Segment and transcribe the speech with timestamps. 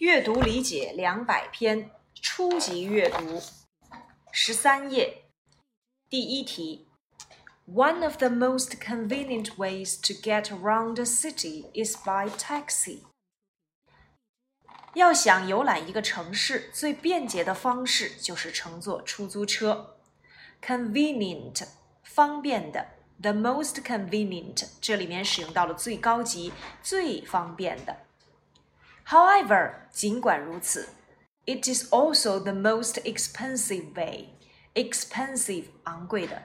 [0.00, 1.90] 阅读理解两百篇
[2.22, 3.42] 初级阅读，
[4.32, 5.24] 十三页，
[6.08, 6.88] 第一题。
[7.70, 13.00] One of the most convenient ways to get around a city is by taxi.
[14.94, 19.98] 要想游览一个城市，最便捷的方式就是乘坐出租车。
[20.62, 21.68] Convenient，
[22.02, 22.88] 方便的。
[23.20, 28.06] The most convenient，这里面使用到了最高级、最方便的。
[29.07, 30.89] However，尽管如此，
[31.45, 34.29] it is also the most expensive way.
[34.73, 36.43] Expensive，昂贵的。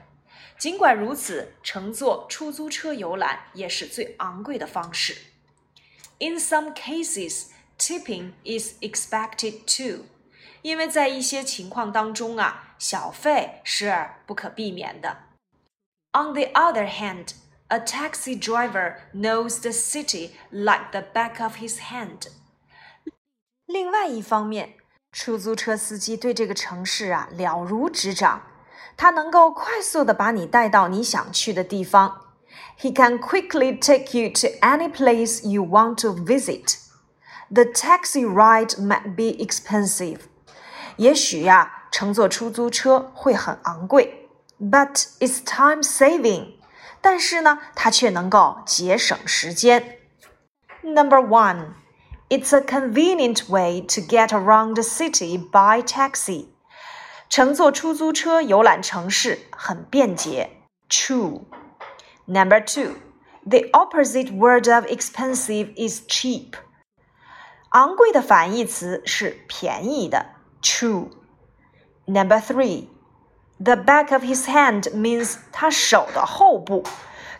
[0.57, 5.17] 尽管如此，乘坐出租车游览也是最昂贵的方式。
[6.19, 7.47] In some cases,
[7.79, 10.05] tipping is expected too.
[10.61, 15.23] 因为在一些情况当中啊，小费是不可避免的。
[16.11, 17.33] On the other hand,
[17.69, 22.27] a taxi driver knows the city like the back of his hand.
[23.66, 24.74] 另外一方面，
[25.10, 28.42] 出租车司机对这个城市啊了如指掌，
[28.96, 32.20] 他能够快速的把你带到你想去的地方。
[32.78, 36.76] He can quickly take you to any place you want to visit.
[37.52, 40.20] The taxi ride might be expensive.
[40.96, 44.28] 也许呀，乘坐出租车会很昂贵
[44.60, 46.54] ，but it's time saving.
[47.00, 49.98] 但是呢，它却能够节省时间。
[50.82, 51.72] Number one.
[52.29, 56.47] It's a convenient way to get around the city by taxi.
[57.29, 60.49] 乘坐出租车游览城市很便捷。
[60.89, 61.41] True.
[62.25, 62.95] Number two,
[63.45, 66.53] the opposite word of expensive is cheap.
[67.71, 70.25] 昂贵的反义词是便宜的。
[70.61, 71.09] True.
[72.05, 72.87] Number three,
[73.63, 76.83] the back of his hand means 他手的后部。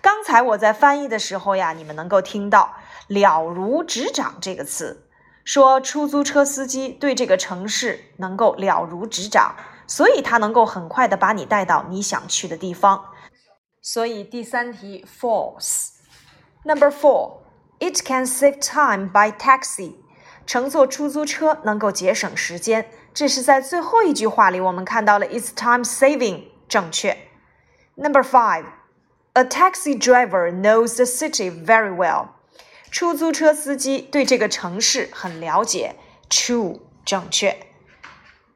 [0.00, 2.75] 刚才我在翻译的时候呀，你们能够听到。
[3.08, 5.08] 了如指掌这个词，
[5.44, 9.55] 说出租车司机对这个城市能够了如指掌，
[9.86, 13.05] 所以他能够很快的把你带到你想去的地方。
[13.80, 15.90] 所以第三题 false。
[16.64, 17.42] Number four,
[17.79, 19.95] it can save time by taxi。
[20.45, 27.17] 乘坐出租车能够节省时间，这是在最后一句话里我们看到了 it's time saving，正确。
[27.95, 28.64] Number five,
[29.36, 32.30] a taxi driver knows the city very well。
[32.89, 35.95] 出租车司机对这个城市很了解，
[36.30, 37.58] true 正确。